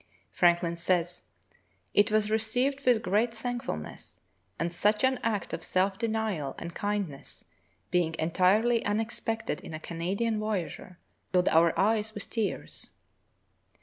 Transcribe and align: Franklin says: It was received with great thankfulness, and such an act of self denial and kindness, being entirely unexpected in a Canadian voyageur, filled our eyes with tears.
Franklin 0.31 0.75
says: 0.77 1.21
It 1.93 2.09
was 2.11 2.31
received 2.31 2.83
with 2.87 3.03
great 3.03 3.31
thankfulness, 3.35 4.19
and 4.57 4.73
such 4.73 5.03
an 5.03 5.19
act 5.21 5.53
of 5.53 5.63
self 5.63 5.99
denial 5.99 6.55
and 6.57 6.73
kindness, 6.73 7.45
being 7.91 8.15
entirely 8.17 8.83
unexpected 8.83 9.59
in 9.61 9.75
a 9.75 9.79
Canadian 9.79 10.39
voyageur, 10.39 10.97
filled 11.31 11.49
our 11.49 11.77
eyes 11.77 12.15
with 12.15 12.31
tears. 12.31 12.89